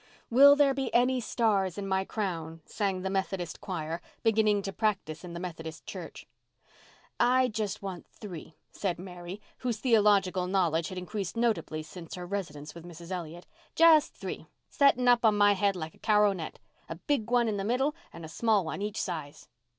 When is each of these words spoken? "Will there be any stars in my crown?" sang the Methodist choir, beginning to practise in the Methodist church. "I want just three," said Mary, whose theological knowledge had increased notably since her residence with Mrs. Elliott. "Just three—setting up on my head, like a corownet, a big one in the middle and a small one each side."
"Will 0.31 0.55
there 0.55 0.73
be 0.73 0.91
any 0.95 1.19
stars 1.21 1.77
in 1.77 1.87
my 1.87 2.03
crown?" 2.05 2.61
sang 2.65 3.03
the 3.03 3.09
Methodist 3.11 3.61
choir, 3.61 4.01
beginning 4.23 4.63
to 4.63 4.73
practise 4.73 5.23
in 5.23 5.33
the 5.33 5.39
Methodist 5.39 5.85
church. 5.85 6.25
"I 7.19 7.43
want 7.43 7.53
just 7.53 7.81
three," 8.19 8.55
said 8.71 8.97
Mary, 8.97 9.39
whose 9.59 9.77
theological 9.77 10.47
knowledge 10.47 10.87
had 10.87 10.97
increased 10.97 11.37
notably 11.37 11.83
since 11.83 12.15
her 12.15 12.25
residence 12.25 12.73
with 12.73 12.83
Mrs. 12.83 13.11
Elliott. 13.11 13.45
"Just 13.75 14.15
three—setting 14.15 15.07
up 15.07 15.23
on 15.23 15.37
my 15.37 15.53
head, 15.53 15.75
like 15.75 15.93
a 15.93 15.99
corownet, 15.99 16.57
a 16.89 16.95
big 16.95 17.29
one 17.29 17.47
in 17.47 17.57
the 17.57 17.63
middle 17.63 17.93
and 18.11 18.25
a 18.25 18.27
small 18.27 18.65
one 18.65 18.81
each 18.81 18.99
side." 18.99 19.35